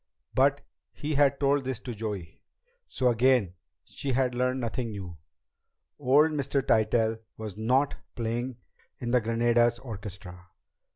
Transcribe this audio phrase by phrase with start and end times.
[0.33, 0.61] But
[0.93, 2.41] he had told this to Joey,
[2.87, 3.53] so again
[3.83, 5.17] she had learned nothing new.
[5.99, 6.59] Old Mr.
[6.65, 8.55] Tytell was not playing
[8.97, 10.47] in the Granada's orchestra.